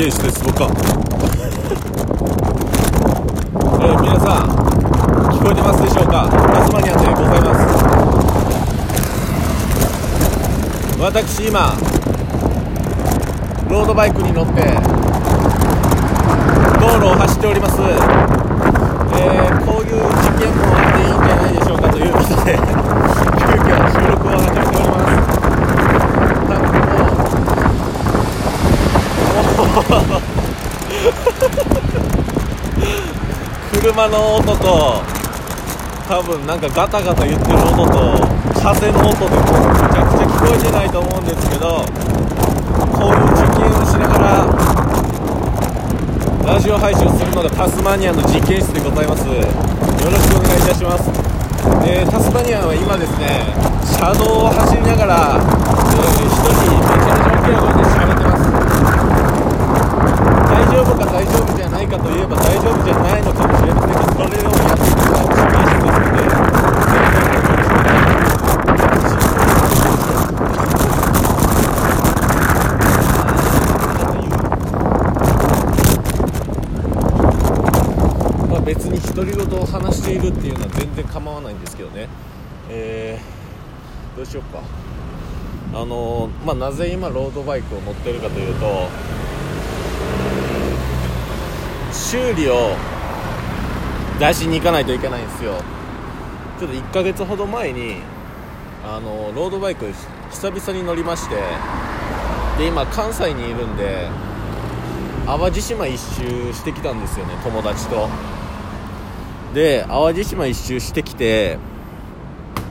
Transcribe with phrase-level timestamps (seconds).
[0.00, 0.70] 験室です僕は。
[3.82, 4.48] えー、皆さん
[5.28, 6.26] 聞こえてますでしょうか？
[6.26, 7.60] タスマニアでございます。
[10.98, 11.76] 私今
[13.68, 14.62] ロードバイクに乗って
[16.80, 22.58] 道路を走っております、えー、こういう事件もあっていいんじゃないでしょうかということで
[23.36, 25.40] 急遽収録を始めております
[34.00, 35.02] 車の音と
[36.08, 38.16] 多分なんかガタガタ言ってる音と
[38.56, 41.84] 風の音でもめちゃくちゃ聞こえてないと思うんですけど
[42.96, 44.48] こういう受験をしながら
[46.54, 49.28] ラジオ配信をするのがタスマニアの実験室でございます。
[49.28, 49.44] よろ
[50.16, 51.04] しくお願いいたします。
[51.84, 53.52] えー、タスマニアは今ですね
[53.84, 58.48] 車道を走りながら、えー、一人めちゃめちゃ大きな声で喋ってます。
[60.48, 66.20] 大丈夫か大丈夫じゃないかといえば大丈夫じゃないのかもしれませんがそれをやっていくのが実験室ですので
[78.48, 82.08] まあ別に独り言を話しているっていうのは全然構わないんですけどね
[82.68, 84.60] えー、どうしようか。
[85.72, 88.88] あの、まあ、なぜ今ロードバイクを乗ってるかというと
[91.90, 92.76] 修理を
[94.18, 95.54] 出しに行かないといけないんですよ。
[96.58, 97.96] ちょっと1ヶ月ほど前に
[98.84, 99.86] あのロードバイク
[100.30, 101.36] 久々に乗りまして
[102.58, 104.06] で今関西にいるんで
[105.24, 108.10] 淡路島一周してきたんですよね友達と。
[109.54, 111.58] で淡路島一周してきて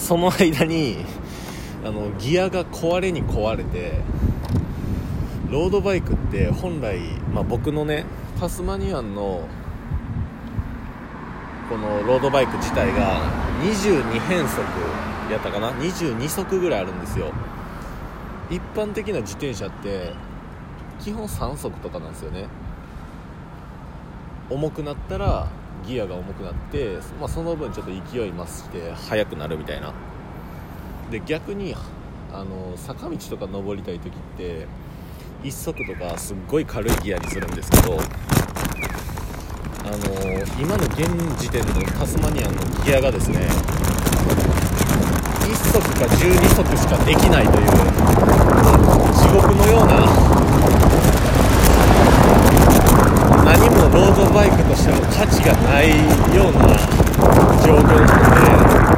[0.00, 0.96] その間に
[1.84, 4.00] あのギアが壊れに壊れて
[5.50, 7.00] ロードバイクって本来、
[7.32, 8.04] まあ、僕のね
[8.38, 9.48] タスマニアンの
[11.68, 13.20] このロードバイク自体が
[13.62, 14.60] 22変速
[15.30, 17.32] やったかな？22速ぐらいあるんですよ。
[18.50, 20.12] 一般的な自転車って
[20.98, 22.48] 基本3速とかなんですよね。
[24.50, 25.48] 重くなったら
[25.86, 29.94] ギアが重くなって、まあ、その分ちょっと勢い増して速くなるみたいな。
[31.10, 31.74] で逆に
[32.32, 34.66] あの坂道とか登りたい時って
[35.42, 39.98] 1足とかすっごい軽いギアにするんですけどあの、
[40.60, 41.08] 今の現
[41.40, 42.52] 時点のタスマニアの
[42.84, 43.38] ギアがですね
[45.40, 47.66] 1足か12足しかできないという
[49.18, 50.06] 地獄のような
[53.44, 55.88] 何もロードバイクとしての価値がない
[56.36, 56.68] ような
[57.66, 58.14] 状況な
[58.54, 58.90] ので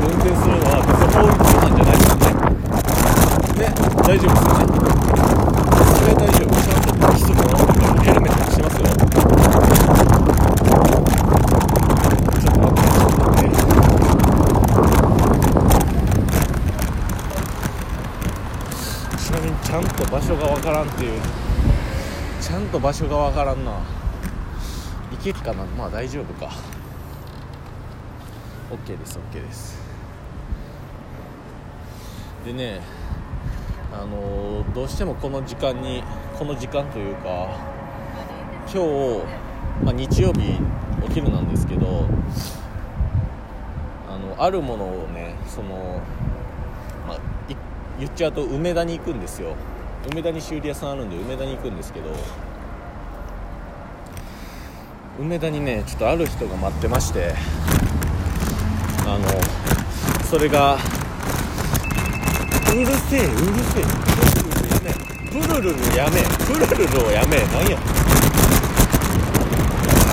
[0.00, 2.38] 運転するのは、そこを一番じゃないですかね。
[3.58, 4.78] ね大丈夫ですよね
[5.94, 9.78] それは大丈夫ちゃんと規則を守ってヘルメットにしますよちょっと待って
[12.38, 12.88] ちょっと待って
[19.18, 21.20] ちなみにちゃんと場所がわからんっていう。
[22.40, 23.72] ちゃんと場所がわからんな。
[23.72, 25.64] 行けるかな。
[25.76, 26.52] まあ大丈夫か。
[28.70, 29.87] OK です OK です。
[32.48, 32.80] でね
[33.92, 36.02] あのどうしてもこの時間に
[36.38, 37.58] この時間というか
[38.72, 39.22] 今日、
[39.84, 40.58] まあ、日曜日
[41.04, 42.06] お昼なんですけど
[44.08, 46.00] あのあるものをねその、
[47.06, 47.20] まあ、
[47.98, 49.54] 言っちゃうと梅田に行くんですよ。
[50.10, 52.06] 梅田に修理屋さんあるんで梅田に行くんですけど
[55.18, 57.34] 梅田にねちょっとある人が待ってまして
[59.04, 60.78] あのそれが
[62.72, 63.34] うるせえうる
[63.72, 64.08] せえ。
[65.30, 67.78] プルルルやめプルルルをやめなんや。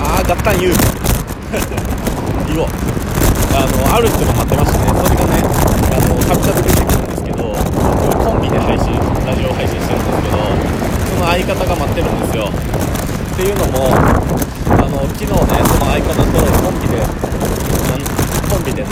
[0.00, 0.72] ああ合体言う。
[2.48, 2.68] 言おう。
[3.56, 7.56] あのある人も貼ってましたねそれがねあのチャーび出てくるんですけど
[8.20, 8.92] コンビで配信
[9.24, 10.36] ラジオ配信してるんですけど
[11.08, 12.52] その相方が待ってるんですよ。
[12.52, 17.00] っていうのもあの昨日ねその相方とコンビで
[18.44, 18.88] コンビでね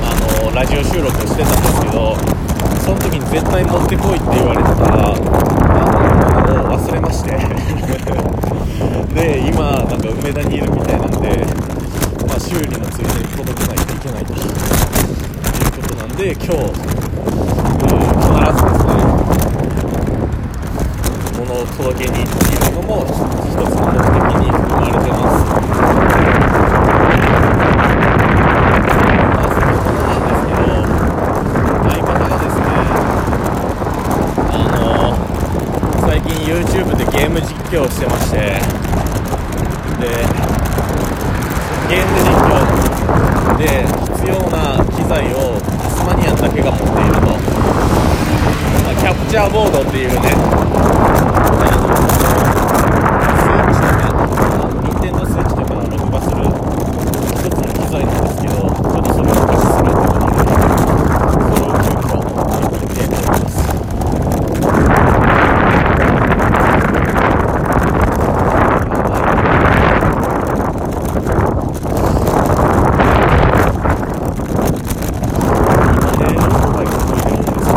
[0.00, 2.16] あのラジオ収録してたんですけど
[2.80, 5.14] その時に絶対持ってこいって言われてたあ
[6.48, 7.32] のもう忘れまして。
[9.14, 11.44] で今なんか梅田にいるみたいなんで、
[12.26, 17.92] まあ、修理のついでに届けないといけないということなんで今日、必
[18.56, 18.92] ずですね
[21.38, 25.44] 物を届けにっていうのも一つの目的に含まれてます
[29.32, 30.66] まあそういうことなんですけど
[31.90, 32.64] 相方がですね
[34.48, 34.80] あの
[36.08, 38.82] 最近 YouTube でゲーム実況をしてまして
[40.02, 40.08] で
[41.88, 42.58] ゲーム実況
[43.56, 43.62] で
[44.16, 44.58] 必要な
[44.96, 50.22] 機材をタスマニアンだけが持っていると、まあキャプチャーボードっていうねあ
[51.76, 51.92] の
[53.36, 54.08] スイッチとか、
[54.82, 56.36] 任天堂スイッチとかを録画する
[57.36, 60.40] 一つの機材なんですけど、ちょっとそれを駆使するってことで、
[61.36, 62.16] それを急遽
[62.80, 63.60] 見ております。
[75.92, 77.76] 今ね、ロードバイクこいでるんですけ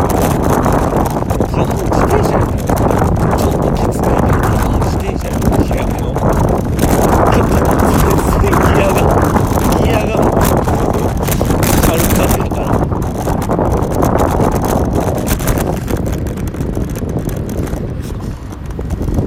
[1.46, 6.08] ただの自転車より自転車よりもちょっときついから、ただの自転車よりも速めの、
[7.32, 7.42] 全
[8.42, 9.00] 然ギアが、
[9.82, 10.10] ギアが、
[11.86, 12.64] 軽々やから。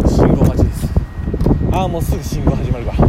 [0.07, 0.77] 信号待ちです。
[1.71, 2.93] ああ、もうすぐ信号始まるわ。
[2.93, 2.99] ち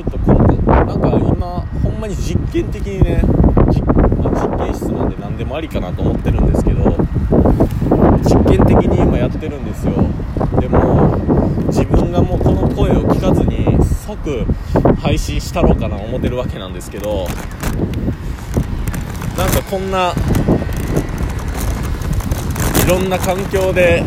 [0.00, 6.96] ょっと今度なんか今ほんまに実験的にねまあ実験室なんで何でもありかなと思ってるんですけど
[8.24, 9.92] 実験的に今やってるんですよ。
[10.60, 11.16] でも
[11.68, 14.44] 自分がもうこの声を聞かずに即
[15.00, 17.28] 配信したろうかな思ってるわけなんですけど
[19.36, 20.12] なんかこんな
[22.84, 24.02] いろんな環境で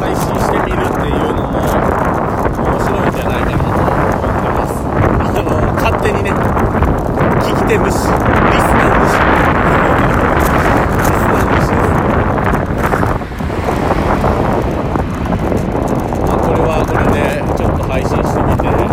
[0.00, 4.72] 配信してみるっていうのも面白いんじゃないかなと思ってます
[5.38, 9.14] あの勝手にね聞き手無視リスナー無視
[11.06, 12.00] リスナー無視です
[16.26, 17.18] まあこれはこれで
[17.56, 18.88] ちょっと配信してみてなん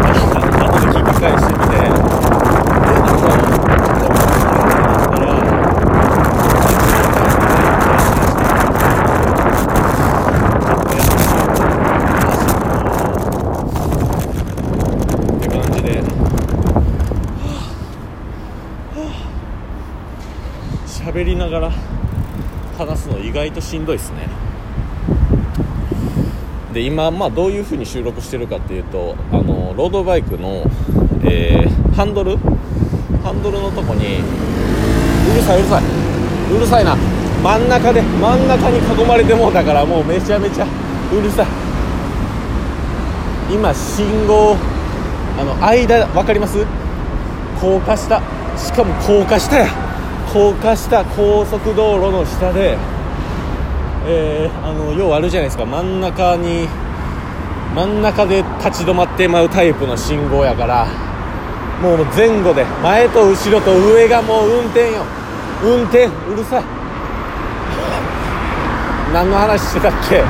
[0.00, 5.26] か後で聞き返してみてでなんかちょっと面白いなってなったら
[15.22, 16.02] って感じで
[20.86, 21.70] 喋りながら
[22.78, 24.28] 話すの意外としんどいですね。
[26.74, 30.64] で今、まあ、どういう風に収録してるかっていうとあのロードバイクの、
[31.24, 32.38] えーハンドル？
[33.22, 34.22] ハンドルのとこにう
[35.36, 35.82] るさいうるさい。
[36.56, 36.96] うるさいな。
[37.42, 40.66] 真ん中で真ん中に囲まれてもうたからもうめちゃめちゃ
[41.12, 41.46] うるさい。
[43.52, 44.56] 今信号
[45.38, 46.64] あの間分かります？
[47.60, 48.22] 高架下。
[48.56, 49.68] しかも高架下や。
[50.32, 52.78] 高架下高速道路の下で
[54.06, 55.64] えー、あの要はあるじゃないですか。
[55.64, 56.66] 真ん中に
[57.74, 60.86] 真ん中で立ち止まってまうタイプの信号やから
[61.80, 65.04] もう前後で前と後ろと上がもう運転よ。
[65.64, 66.64] 運転うるさい。
[69.14, 70.20] 何の話してたっけ？
[70.20, 70.24] あ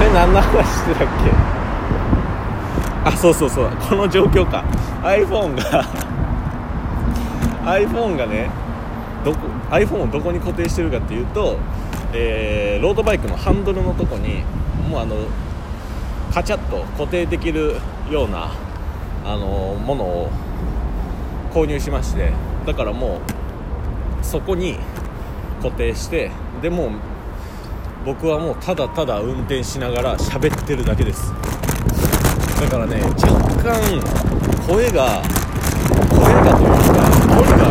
[0.00, 1.30] れ何の話してたっけ？
[3.04, 3.70] あそうそうそう。
[3.88, 4.64] この状況か。
[5.02, 5.84] iPhone が
[7.64, 8.50] iPhone がね
[9.24, 9.38] どこ
[9.70, 11.56] iPhone をどこに固定してるかっていうと、
[12.12, 14.42] えーロードバイクのハンドルのとこに
[14.88, 15.16] もうあの
[16.32, 17.76] カチャッと固定できる
[18.10, 18.52] ような
[19.24, 20.30] あのものを
[21.52, 22.32] 購入しまして
[22.66, 23.20] だからも
[24.22, 24.78] うそこに
[25.62, 26.90] 固定してでもう
[28.04, 31.32] 僕はもうただただ運転しながら喋ってるだけです。
[32.60, 33.26] だからね若
[33.62, 34.00] 干
[34.66, 35.22] 声が
[36.10, 37.62] 声がというか距離が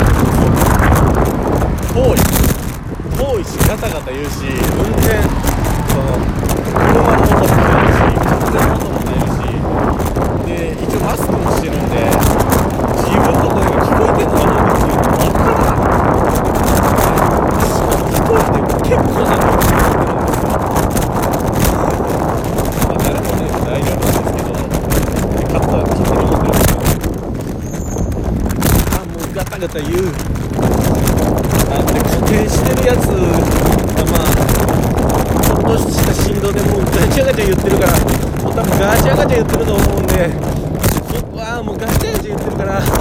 [1.93, 2.44] 遠い。
[3.17, 4.43] 遠いしガタガタ言うし
[4.75, 5.23] 運転
[5.87, 6.19] その
[6.75, 9.39] 車の音も入るし風の音も入るし
[10.45, 11.95] で一応マスクもしてるんで
[12.99, 15.79] 自分の声が聞こえてるのかどうかっていうのも分からない
[18.11, 20.51] 聞こえて結構な量聞こえてるんですよ
[22.83, 24.51] まあ誰もね大丈夫なんですけど
[25.47, 26.83] カッター勝手に持ってるんですけど
[28.91, 31.04] あもうガタガタ言う。
[31.69, 34.25] なんで固定してるやつがまあ
[35.43, 37.91] ちょっとした振動でもうガチャガチャ言ってるから
[38.43, 40.29] もう多分ガチャガチャ言ってると思うんで
[41.31, 42.91] こわあもうガチャガチャ言ってるからこ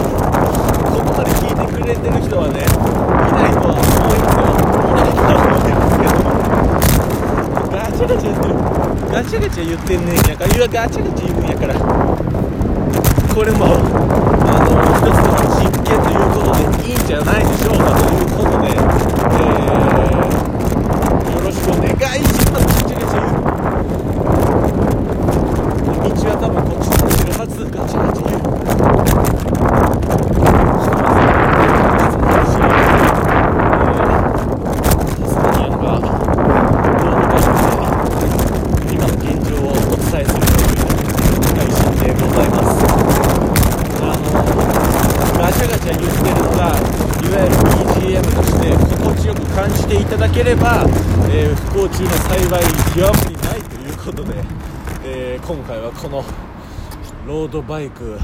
[1.01, 4.49] こまで聞いてくれてる人はねいないとは思いますよ
[4.85, 6.25] いないとは思いますけど
[7.71, 8.55] ガチャガチャ言ってる
[9.13, 11.75] ガチャガチャ言ってんねんやからいやガチャガチャ言うんやから
[13.35, 13.79] これもあ
[14.63, 16.24] の一つの実験という
[16.85, 22.75] いいんじゃないでしょうかということで、えー、よろしくお願いします。
[22.85, 23.45] ガチガチ言う
[26.05, 28.45] 道は多分こっちに走るはずガチガチ言う
[38.93, 40.87] 今の現状をお伝えするという
[41.55, 42.77] 配信でございます
[44.01, 44.29] あの
[45.41, 47.57] ガチャガチャ言ってるのがいわゆる
[47.95, 48.65] BGM として
[48.97, 50.85] 心地よく感じていただければ、
[51.31, 52.63] えー不幸中の幸い
[52.95, 54.35] 極まりないということで、
[55.05, 56.23] えー今回はこの
[57.27, 58.19] ロードバイク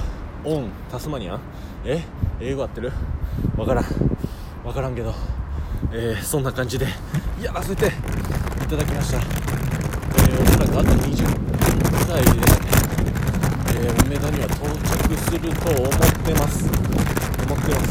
[0.44, 1.40] オンタスマニア？
[1.86, 2.02] え？
[2.38, 2.92] 英語合ってる？
[3.56, 3.84] わからん。
[4.62, 5.14] わからんけど、
[5.90, 6.86] えーそんな感じで
[7.42, 7.90] やらせてい
[8.68, 12.30] ただきました、えー、おそらくあと20分ぐらいで、
[13.80, 15.90] えー、梅田には到着すると思っ
[16.26, 16.68] てます。
[16.68, 17.88] 思ってます。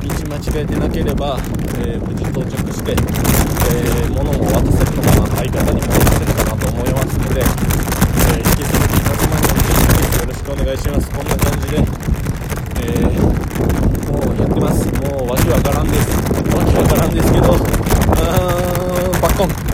[0.00, 0.06] 道
[0.54, 1.36] 間違えてなければ、
[1.78, 6.49] え無事到着して、えー物も渡せるのかな相方にも渡せるか
[7.10, 7.46] ますので、えー、
[8.38, 10.20] 引き続き100万人です。
[10.20, 11.10] よろしくお願いします。
[11.10, 13.18] こんな感じで、えー、
[14.10, 14.86] もうやってます。
[15.02, 16.08] もうわけわからんです。
[16.54, 19.69] わけわからんですけど、うー、バッコン。